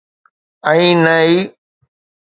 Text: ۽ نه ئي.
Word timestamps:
۽ 0.65 0.69
نه 1.03 1.15
ئي. 1.29 1.37